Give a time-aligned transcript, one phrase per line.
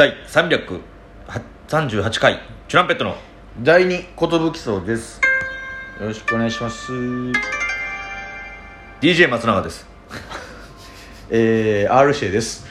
[0.00, 3.16] 第338回チュランペットの。
[3.62, 5.20] 第二寿荘です。
[6.00, 6.90] よろしくお願いします。
[9.02, 9.86] DJ 松永です。
[11.28, 12.66] えー、 R-指定です。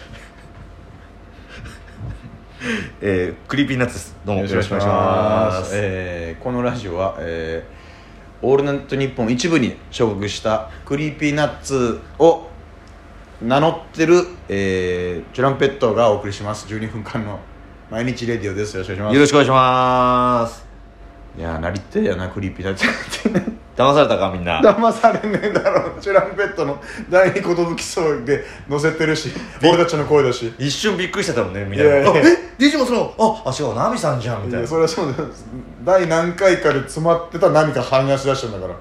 [3.00, 4.18] えー、 Creepy Nuts です。
[4.26, 4.42] どうも。
[4.42, 5.72] よろしくお願いします。
[5.76, 12.49] えーこのラジオは、えー、オールナイトニッポン一部に所属した Creepy Nuts を
[13.42, 16.68] 名乗ってる、えー、チュランペットがお送りします。
[16.68, 17.40] 12分間の
[17.90, 18.76] 毎日レディオです。
[18.76, 19.16] よろしくお願いします。
[19.16, 20.66] よろしくお願いします。
[21.38, 22.86] いやーなりてえやな Creepy Nuts
[23.78, 24.60] 騙されたかみんな。
[24.62, 25.98] 騙されねえだろ。
[26.02, 29.30] チュランペットの第二寿荘で載せてるし
[29.64, 30.54] 俺たちの声だし。
[30.60, 31.86] 一瞬びっくりしてたもんねみんな。
[31.86, 32.04] え
[32.58, 34.68] ？DJ 松永ああ違うナミさんじゃんみたいな。
[34.68, 35.30] それはそうだよ。
[35.86, 38.76] 第何回かで詰まってた何か反応しだしたんだから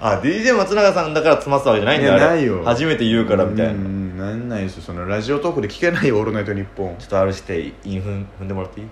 [0.00, 2.26] あ DJ 松永さんだから詰まってたわけじゃないんだよあれ。
[2.26, 2.62] ないよ。
[2.64, 3.72] 初めて言うからみたいな。
[3.74, 3.78] な
[4.34, 4.82] んないですよ。
[4.82, 6.94] そのラジオトークで聞けないよ「オールナイトニッポン。
[6.94, 8.86] っとあるしてインフン踏んでもらっていい」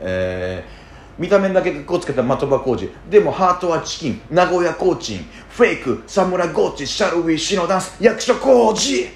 [0.00, 0.86] えー
[1.18, 4.20] 見た目だけこうつけた的場工事でもハートはチキン。
[4.30, 5.26] 名古屋コーチン。
[5.48, 9.08] フェイクサムラゴーチシャルウィーシノダンス役所工事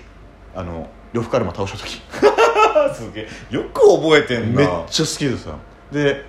[0.54, 2.00] あの呂布カルマ倒した時。
[2.94, 3.28] すげえ。
[3.50, 4.60] よく覚えてんな。
[4.62, 5.50] めっちゃ好きでさ。
[5.92, 6.24] で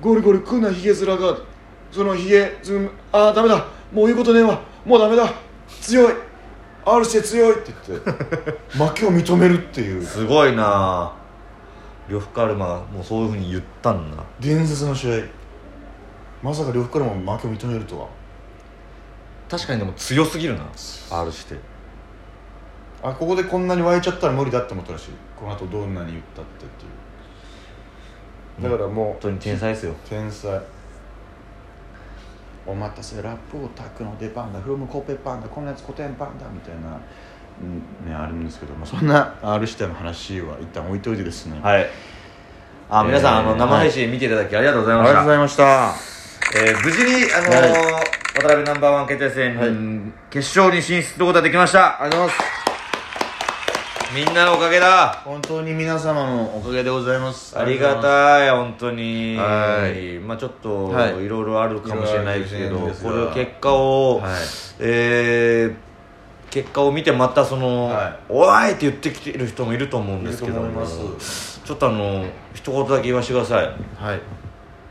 [0.00, 1.36] ゴリゴリ食うなヒゲ面が。
[1.90, 2.56] そのヒゲ
[3.12, 4.60] ああダメだもう言うことねえわ。
[4.84, 5.32] もうダメだ。
[5.80, 6.14] 強い。
[6.84, 7.60] R して強い。
[7.60, 8.10] って言って
[8.78, 10.04] 負けを認めるっていう。
[10.04, 11.12] すごいな。
[12.08, 14.22] 呂布カルマがもうそういうふうに言ったんだ。
[14.40, 15.22] 伝説の試合。
[16.42, 18.08] まさか呂布カルマも負けを認めるとは。
[19.48, 20.64] 確かにでも強すぎるな。
[21.10, 21.56] R して。
[23.02, 25.10] あここでこんなに湧いちゃったら無理だって思ったらしい。
[25.38, 28.70] この後どんなに言ったってっていう。
[28.70, 29.92] だからも本当に天才ですよ。
[29.92, 30.60] う天才
[32.66, 36.98] お待たせラップオタクの出番だフロムコペパンだこんなやつコテンパンだみたいな、
[37.60, 41.86] うんね、あるんですけど、まあ、そんな R しての話は一旦置いといてですね、はい。
[42.90, 45.94] あ皆さん、えーあの生配信見ていただきありがとうございあました、りがとうございました。
[46.58, 48.00] えー無事にあのーは
[48.36, 50.12] 渡辺ナンバーワン決定戦、はい。
[50.30, 52.00] 決勝に進出することができました。
[52.02, 52.55] ありがとうございます
[54.16, 55.20] みんなのおかげだ。
[55.26, 57.58] 本当に皆様のおかげでございます。
[57.58, 59.36] ありがいたい本当に。
[59.36, 60.18] はい。
[60.18, 61.26] まあちょっと、はい。
[61.26, 64.32] い、ろいろあるかもしれないですけどこれないですがれ結果を、はい。
[64.78, 65.74] えー
[66.48, 68.16] 結果を見てまたその「はい。
[68.30, 73.64] おい!」って言ってきてる人もいると思うんですけどちょっとあの一言だけ言わせてください。
[73.66, 74.20] はい。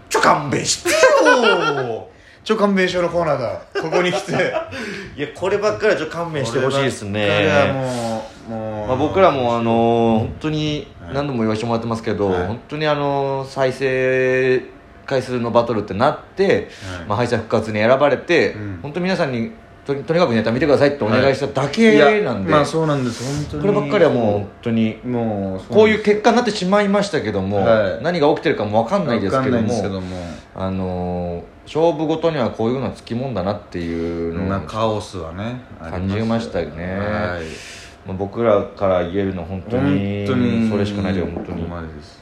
[0.08, 2.08] ちょ勘弁してよ
[2.44, 3.62] ちょ勘弁症のコーナーだ。
[3.82, 4.54] ここに来て。
[5.18, 12.48] いやこればっかりはちょっと勘弁してほしいですこれはねもうもう、まあ、僕らもあのー本当にはい何度も言わせてもらってますけど、はい。
[12.48, 14.64] 本当にあのー再生
[15.06, 17.06] 回数のバトルってなって、はい。
[17.08, 18.80] まあ、敗者復活に選ばれて、うん。
[18.82, 19.52] 本当皆さんに
[19.86, 23.24] とにかくネタ見てくださいってお願いしただけなんで、いやまあそうなんです。
[23.52, 23.74] 本当に。
[23.76, 28.04] こればっかりはもう本当にもうこういう結果になってしまいましたけども、はい。
[28.04, 30.18] 何が起きてるかも分かんないですけどわかんないんですけもども。
[30.56, 35.62] あのー勝負ごとにはこういうのはつきもんだなっていうのをまあカオスはね。
[35.80, 37.00] 感じましたよね。
[37.00, 41.68] はいまあ、僕らから言えるのは本当に本当にそれしかないけど本当に。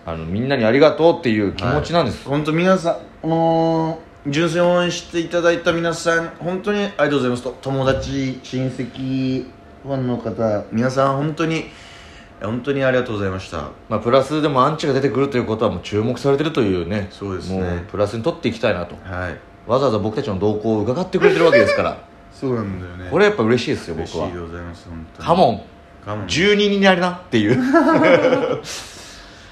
[0.05, 7.57] あのみんなにありがとうっていう気持ちなんです、本当皆さんあのー純粋に応援していただいた皆さん本当にありがとうございますと。
[7.61, 9.45] 友達親戚
[9.83, 11.65] ファンの方皆さん本当に
[12.41, 13.71] 本当にありがとうございました。
[13.89, 17.09] まあ、プラスでもアンチが出てくるということはもう注目されてるというね。
[17.11, 17.59] そうですね。
[17.59, 18.95] もうプラスに取っていきたいなと。
[19.03, 19.37] はい。
[19.67, 21.97] わざわざ僕たちの動向を伺ってくれてるわけですから。
[22.31, 23.09] そうなんだよね。
[23.11, 24.25] これやっぱ嬉しいですよ僕は。
[24.25, 25.27] 嬉しいでございます本当に。
[25.27, 25.61] カモン
[26.05, 28.61] 12人になりなっていう。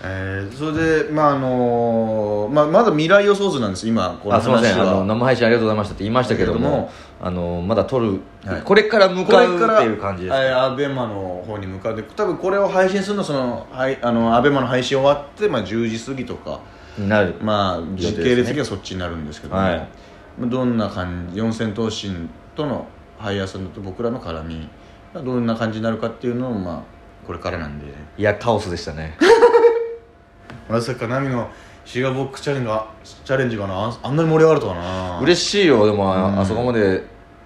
[0.03, 4.73] えー、それでまああのーまあ、まだ未来予想図なんです今このあすみません。
[4.73, 6.89] あ話はの生配信ありがとうございましたって言いましたけども
[7.21, 8.61] あのまだ撮る、はい。
[8.63, 16.61] これから向こかうれからっていう感じです、はいアベマの方に向かって多分これを配信するのそのはいあのアベマの配信終わって、まあ、10時過ぎとか
[16.97, 17.35] になる。
[17.39, 19.77] まあ時系列的にはそっちになるんですけども、はい。
[20.39, 22.87] まあどんな感じ四千頭身との
[23.19, 24.67] ハイヤーさんと僕らの絡みが
[25.13, 26.81] どんな感じになるかっていうのをまあ
[27.27, 27.85] これからなんで。
[28.17, 29.17] いやカオスでしたね。
[30.69, 31.49] まさかナミの
[31.83, 33.73] シガーボックスチャレンジがチャレンジがな？
[33.87, 35.19] ああんなに盛り上がるとはな。
[35.21, 35.85] 嬉しいよ。
[35.85, 37.03] でも、あうんあそこまで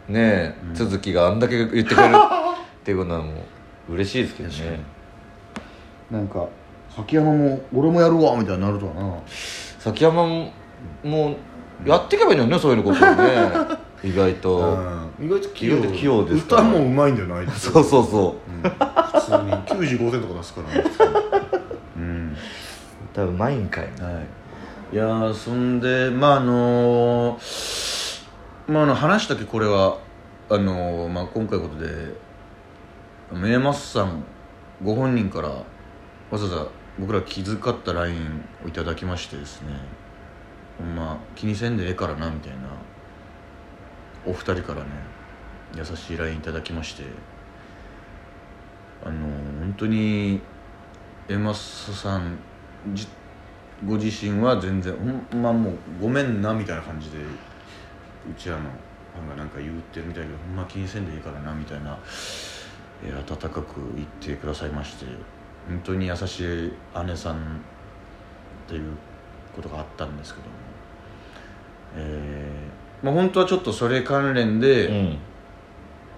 [0.07, 3.33] ねうん続きがあんだけ言ってくれるっていうことはも
[3.89, 4.79] う嬉しいですけどね。
[6.11, 6.47] なんか
[6.95, 9.17] 崎山も俺もやるわみたいになるとはな。
[9.79, 10.51] 崎山も
[11.03, 11.35] も
[11.85, 13.51] うやっていけばいいのよねそういうことをね。
[14.03, 15.81] 意外と、うん意外と器用。
[15.91, 17.47] 器用ですから歌もうまいんだよなあい？
[17.47, 18.51] つ そうそうそう。
[18.51, 18.61] ん。
[18.61, 18.69] 普
[19.21, 20.83] 通に95点とか出すからね。
[21.97, 22.31] うん。
[22.33, 22.37] う
[23.13, 24.09] 多分マインかいは
[24.91, 24.95] い。
[24.95, 28.23] いやーそんでまああのー
[28.67, 29.97] まああの話したっけこれは
[30.49, 32.13] あのーまあ今回のことで
[33.33, 34.23] メイマスさん
[34.83, 35.55] ご本人からわ
[36.33, 36.67] ざわざ
[36.99, 38.15] 僕ら気遣った LINE
[38.63, 39.69] をいただきましてですね。
[40.95, 42.57] ま気にせんでええからなみたいな
[44.25, 44.89] お二人からね
[45.75, 47.03] 優しい LINE いただきまして
[49.03, 49.27] あの
[49.59, 50.41] 本当に
[51.27, 52.37] エマスさん
[52.93, 53.07] じ
[53.85, 54.93] ご自身は全然
[55.31, 61.97] ほんまもうごめんなみたいな感じでうちらのファンがなんか言ってるみたいだけどほんま気にせんでいいからなみたいな、
[63.03, 65.05] えー温かく言ってくださいまして
[65.67, 66.73] 本当に優しい
[67.05, 67.37] 姉さんっ
[68.67, 68.91] ていう
[69.55, 70.53] ことがあったんですけども
[71.97, 72.74] えー
[73.05, 75.17] まあ本当はちょっとそれ関連で、うん。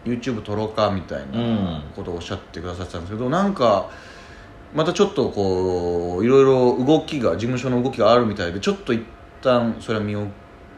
[0.05, 1.65] YouTube 撮ろうかみたいうん。
[1.65, 3.89] なことをおっしゃってくださってたんですけど、なんか
[4.73, 9.03] またちょっとこういろいろ動きが事務所の動きがあるみたいでちょっと一
[9.41, 10.29] 旦それは見送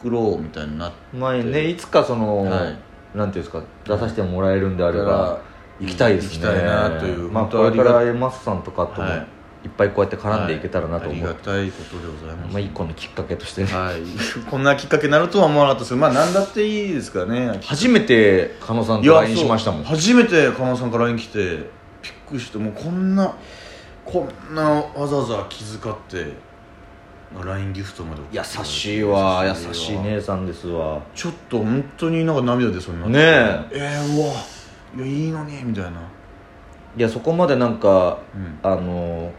[0.05, 1.15] ろうみたいになって。
[1.15, 3.17] まあねいつかその、はい。
[3.17, 5.41] なんていうんですか出させてもらえるんであれば
[5.79, 6.45] 行きたいですね。
[6.45, 9.27] 行きたいなというまあこれからエマスさんとかとも、はい
[9.63, 11.33] い、っぱいこうやって絡んでいけたらなと思う、はい。
[11.33, 13.67] ありがたいことでございます、まあ一個のきっかけとしてね。
[13.71, 14.01] はい、
[14.49, 15.89] こんなきっかけになるとは思わなかったです。
[15.89, 17.59] けどまあ何だっていいですからね。
[17.63, 19.83] 初めて狩野さんと LINE しましたもん。
[19.83, 21.59] 初めて狩野さんから LINE 来てびっ
[22.29, 23.33] くりしてもうこんな
[24.05, 26.33] こんなわざわざ気遣って
[27.43, 31.01] LINE ギフトまで優しいわ優優しい姉さんですわ。
[31.13, 33.17] ちょっと本当になんか涙出そうになって。
[33.17, 33.99] ねえ。
[33.99, 34.33] ー、うわ
[34.97, 35.91] いやいいのにみたいな。
[36.97, 38.59] いやそこまでなんかうん。
[38.63, 39.31] あの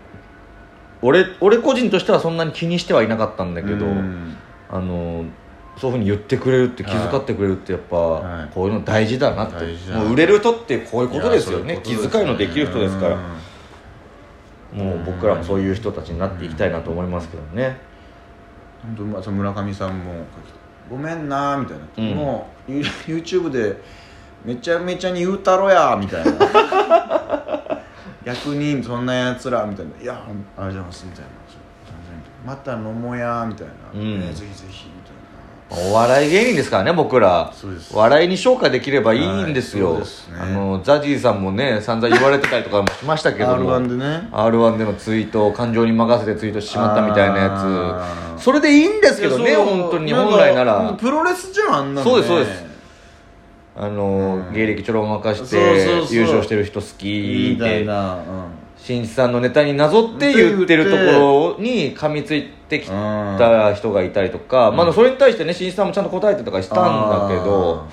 [1.03, 4.37] 俺俺個人としてはそんなに気にしてはいなかったんだけど、うん。
[4.69, 5.25] あの
[5.77, 8.51] そういうふうに言ってくれるって気遣ってくれるってやっぱ、はい。
[8.55, 9.65] こういうの大事だなって。
[9.93, 11.81] もう売れる人ってこういうことですよいね。
[11.83, 13.19] 気遣いのできる人ですから。
[14.75, 14.79] うん。
[14.79, 17.79] もう僕らもそういう人たちになっていきたいなと思いますけどね。
[18.83, 20.13] 本当まあその村上さんも
[20.91, 22.17] 「ごめんな」みたいな、うん。
[22.17, 23.81] もう You- YouTube で
[24.45, 27.20] めちゃめちゃに言うたろやみたいな
[28.25, 31.31] 逆にそんなやつらみたいな「いやありがとうございます」みたいな
[32.47, 34.21] 「また飲もうや」みたいな「うん。
[34.21, 35.21] ねぜひぜひ」みたい
[35.73, 37.53] お笑い芸人ですからね僕ら。
[37.55, 37.97] そうです。
[37.97, 40.37] 笑いに昇華できればいいんですよ、はいすね。
[40.41, 43.81] あのザジーさんもね散々言われてたりとかもしましたけなども。
[43.81, 44.29] R1 でね。
[44.33, 48.43] R1 でのツイートを感情に任せてツイートしてしまったみたいなやつ。
[48.43, 50.93] それでいいんですけどね本当に本来なら。
[50.99, 52.70] プロレスじゃんあんなの、ね、そうですそうです
[53.77, 54.55] あの、うん。
[54.55, 56.15] 芸歴ちょろまかしそうてそうそう。
[56.15, 58.19] 優勝してる人好きみたいってな、
[58.77, 59.03] しん。
[59.03, 67.87] いちさんのネタになぞって言ってるところに噛みついてきた人がいたりとか、まあ、それに対してねしんいちさんもちゃんと答えてとかしたんだけど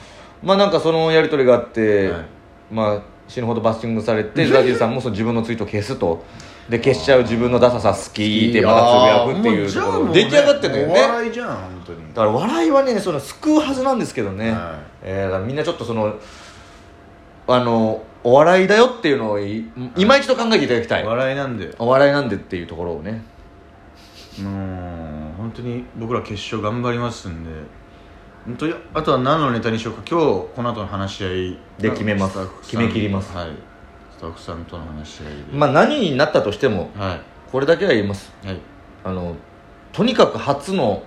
[0.44, 2.26] まあなんかそのやり取りがあって、はい。
[2.72, 6.24] まあ死ぬほどバッシングされて ザジーさんもその自分のツイートを消すと
[6.70, 10.14] で消しちゃう自分のダサさ好きってまたつぶやくっていうところ。
[10.14, 12.00] 出来上がってんだよおね笑いじゃん本当に。
[12.10, 14.60] だから笑いはねその救うはずなんですけどね、はい。
[15.04, 16.16] えーだからみんなちょっとその
[17.48, 21.74] あのお笑いだよっていうのをい今一度考えていただきたい、笑いなんで。
[21.80, 23.24] お笑いなんでっていうところをね。
[24.42, 27.52] もう本当に僕ら決勝頑張りますんで。
[28.46, 30.02] 本当にあとは何のネタにしようか。
[30.10, 31.58] 今日この後の話し合い。
[31.80, 32.38] で決めます。
[32.64, 33.34] 決め切ります。
[33.34, 33.77] はい
[34.18, 35.44] スタッフさんとの話し合いで。
[35.52, 37.22] まあ何になったとしてもはい。
[37.52, 38.32] これだけは言います。
[38.44, 38.60] はい。
[39.04, 39.36] あの
[39.94, 41.02] とにかく初の、はい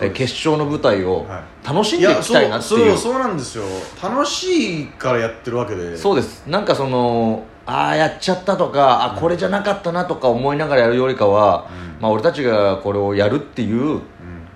[0.00, 3.64] えー決勝の舞台をは楽しんでいきたいなっていう,、そうそうそうなんですよ。
[4.02, 5.96] 楽しいからやってるわけで。
[5.96, 6.46] そうです。
[6.46, 12.02] なんかそのああやっちゃったとかあこれじゃなかったなとか思いながらやるよりかは、うん。
[12.02, 14.02] まあ、俺たちがこれをやるっていううん。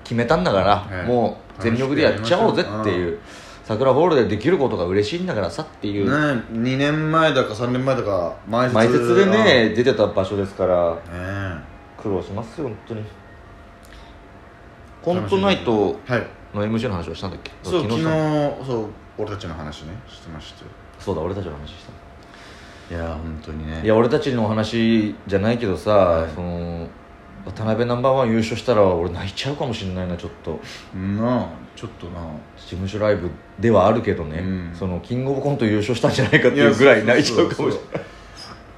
[0.04, 1.06] 決めたんだから、はい。
[1.06, 3.18] もう全力でやっちゃおうぜっていう
[3.66, 10.94] 桜ホールでできることが嬉しいんだからさっていう、ね2年前だか3年前だか前前説でね出てた場所ですから。
[10.94, 11.60] ね
[12.00, 13.02] 苦労しますよ本当に。
[15.02, 16.26] コントナイトはい。
[16.54, 17.50] の MC の話をしたんだっけ？
[17.64, 18.10] そう昨日さ
[18.64, 18.86] そう
[19.18, 20.70] 俺たちの話ねしてましたよ
[21.00, 21.74] そうだ俺たちの話し
[22.88, 22.94] た。
[22.94, 23.82] いや本当にね。
[23.82, 26.30] いや俺たちの話じゃないけどさ、はい。
[26.32, 26.86] その
[27.46, 30.60] 渡辺ナンバーワン優勝したら俺泣いちゃうかもしれないなちょっと。
[30.94, 32.20] なあちょっとな
[32.56, 34.74] 事務所ライブではあるけどね、うん。
[34.74, 38.06] そのキングオブコント優勝したんじゃないかっていうぐらい泣いちゃうかもしれない。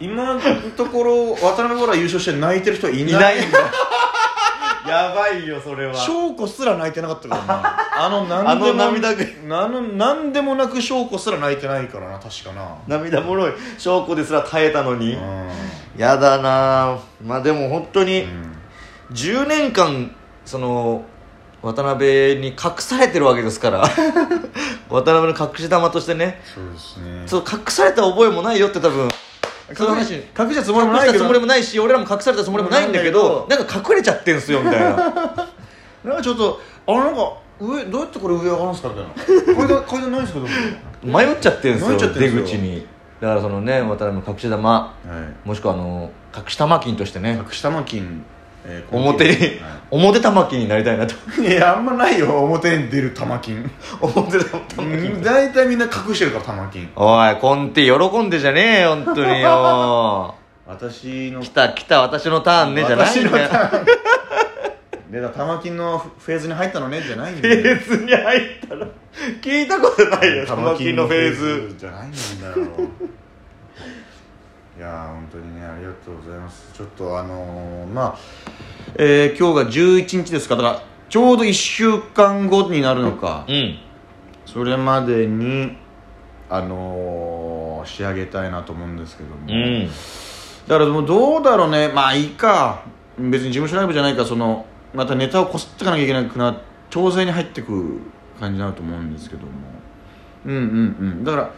[0.00, 0.40] 今の
[0.76, 3.06] ところ渡辺ほら優勝して泣いてる人はいない。
[3.08, 3.58] いないんだ。
[4.87, 5.94] やばいよそれは。
[5.94, 7.78] 翔子すら泣いてなかったからな。
[8.06, 12.75] あの何でもあの涙ぐあの何でもなく翔子すら泣いてないからな確かな。
[12.87, 13.52] 涙もろい。
[13.78, 15.18] 証拠ですら耐えたのに、う
[15.96, 16.98] やだなあ。
[17.25, 18.57] まあでも本当にんうん
[19.12, 21.04] 10年間その
[21.62, 23.82] 渡辺に隠されてるわけですから。
[24.88, 26.40] 渡辺の隠し玉としてね。
[26.44, 27.22] そうですね。
[27.26, 29.08] そう隠された覚えもないよって多分。
[29.74, 30.14] そういう話。
[30.14, 34.88] 隠したつもりも隠したつないけどもりもないし俺らも隠されたつもりもないんだけどなんか隠れちゃってんすよみたいな。
[36.04, 39.54] なんかちょっとあなんか上どうやってこれ上上がるんですかみたいな。
[39.54, 42.42] これでこれでないんですかでも迷っちゃってんすよ迷っちゃってんすよ。
[42.42, 42.86] 出口に。
[43.20, 44.70] だからそのね渡辺の隠し玉。
[44.70, 44.92] は
[45.44, 47.32] もしくはあの隠し玉金としていね。
[47.44, 48.24] 隠し玉金、
[48.70, 51.14] えー表に、は表玉金になりたいなと。
[51.40, 52.44] い、いやあんまないよ。
[52.44, 53.70] 表に出る玉金。
[54.00, 55.22] 表玉金。
[55.22, 56.90] 大体みんな隠してるから玉金。
[56.94, 60.34] おいコンティ喜んでじゃねえよ本当によ。
[60.68, 63.48] 私の来た来た私のターンねじゃないんだよ。
[65.10, 67.54] でだ玉金のフェーズに入ったのねじゃないんフだよ。
[67.54, 68.87] ェーズに入ったら
[69.40, 71.75] 聞いたことないよ玉金のフェーズ。
[71.78, 72.68] じゃないんだよ
[74.78, 76.73] いやー本当にねありがとうございます。
[76.73, 78.18] ちょっとあのー、まあ、
[78.94, 80.54] えー今日が11日ですか。
[80.54, 83.76] だからちょうど1週間後になるのか、うん。
[84.47, 85.76] それまでに
[86.49, 89.88] あのー仕上げたいなと思うんですけども、うん。
[90.68, 91.88] だからもうどうだろうね。
[91.88, 92.85] まあいいか。
[93.18, 96.56] 別に事務所ライブじゃないからそのまたネタをこすっていかなきゃいけなくな。
[96.88, 97.99] 調整に入ってく
[98.38, 99.50] 感じになると思うんですけども。
[100.47, 100.62] うんうんう
[101.20, 101.25] ん。
[101.25, 101.50] だから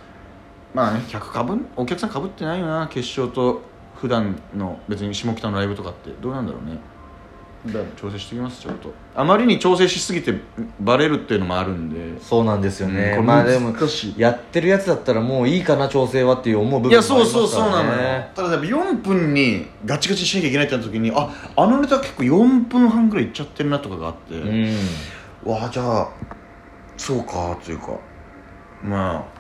[0.75, 1.67] まあね客かぶん？
[1.77, 3.63] お客さんかぶってないよな決勝と
[3.97, 6.11] 普段の別に下北のライブとかって。
[6.21, 6.79] どうなんだろうね。
[7.67, 8.91] だ調整してきますちょっと。
[9.15, 10.35] あまりに調整しすぎて
[10.81, 12.19] バレるっていうのもあるんで。
[12.23, 13.75] そうなんですよね、うんこれまあでも
[14.17, 17.67] やってるやつだったらもういいかな調整はっていう思う部分いやもありそうますからね。
[17.67, 18.25] そうそうなのよ。
[18.35, 24.75] ただやっぱ4分にガチガチにしなきゃいけないってなった時にああのネタ結構4分半ぐらいいっちゃってるなとかがあって、うん。
[25.45, 26.09] わあじゃあ
[26.97, 27.99] そうかというか。
[28.83, 29.40] まあ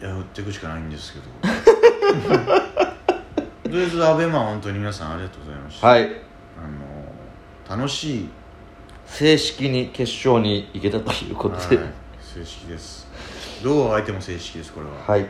[0.00, 1.24] やっていくしかないんですけど。
[3.64, 6.02] とりあえずアベマ本当に皆さんありがとうございました、はい。
[6.04, 6.06] あ
[7.74, 8.28] の楽しい
[9.06, 11.76] 正式に決勝に行けたということで。
[11.76, 11.86] はい。
[12.20, 13.08] 正式です。
[13.62, 14.92] どう相手も正式ですこれは。
[15.06, 15.26] はい。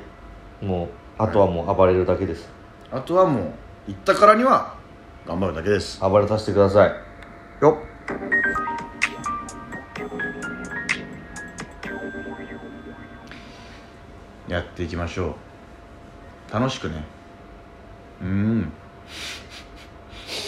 [0.60, 2.48] もうあとはもう暴れるだけです、
[2.90, 3.44] あとはもう
[3.88, 4.74] 行ったからには
[5.26, 6.00] 頑張るだけです。
[6.00, 6.90] 暴れさせてください。
[7.60, 8.35] よや
[14.76, 15.38] っていきましょ
[16.50, 16.52] う。
[16.52, 17.02] 楽しくね。
[18.20, 18.72] うん。